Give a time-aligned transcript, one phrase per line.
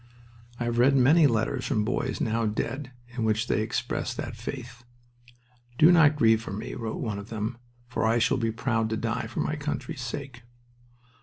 [0.59, 4.83] I have read many letters from boys now dead in which they express that faith.
[5.77, 8.97] "Do not grieve for me," wrote one of them, "for I shall be proud to
[8.97, 10.41] die for my country's sake."